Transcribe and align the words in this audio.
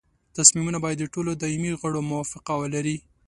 تصمیمونه 0.37 0.77
باید 0.83 0.97
د 1.01 1.05
ټولو 1.13 1.31
دایمي 1.41 1.71
غړو 1.81 2.01
موافقه 2.11 2.53
ولري. 2.61 2.97